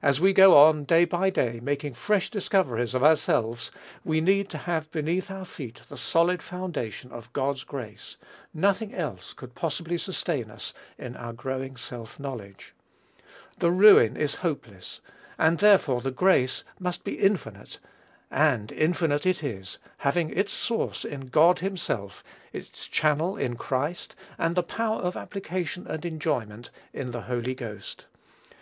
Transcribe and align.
As 0.00 0.18
we 0.18 0.32
go 0.32 0.56
on, 0.56 0.84
day 0.84 1.04
by 1.04 1.28
day, 1.28 1.60
making 1.60 1.92
fresh 1.92 2.30
discoveries 2.30 2.94
of 2.94 3.04
ourselves, 3.04 3.70
we 4.02 4.18
need 4.18 4.48
to 4.48 4.56
have 4.56 4.90
beneath 4.90 5.30
our 5.30 5.44
feet 5.44 5.82
the 5.90 5.98
solid 5.98 6.42
foundation 6.42 7.12
of 7.12 7.30
God's 7.34 7.64
grace: 7.64 8.16
nothing 8.54 8.94
else 8.94 9.34
could 9.34 9.54
possibly 9.54 9.98
sustain 9.98 10.50
us 10.50 10.72
in 10.96 11.16
our 11.16 11.34
growing 11.34 11.76
self 11.76 12.18
knowledge. 12.18 12.72
The 13.58 13.70
ruin 13.70 14.16
is 14.16 14.36
hopeless, 14.36 15.02
and 15.36 15.58
therefore 15.58 16.00
the 16.00 16.12
grace 16.12 16.64
must 16.78 17.04
be 17.04 17.18
infinite: 17.18 17.78
and 18.30 18.72
infinite 18.72 19.26
it 19.26 19.44
is, 19.44 19.76
having 19.98 20.30
its 20.30 20.54
source 20.54 21.04
in 21.04 21.26
God 21.26 21.58
himself, 21.58 22.24
its 22.54 22.86
channel 22.86 23.36
in 23.36 23.54
Christ, 23.56 24.16
and 24.38 24.54
the 24.54 24.62
power 24.62 25.02
of 25.02 25.14
application 25.14 25.86
and 25.86 26.06
enjoyment 26.06 26.70
in 26.94 27.10
the 27.10 27.20
Holy 27.28 27.54
Ghost. 27.54 28.06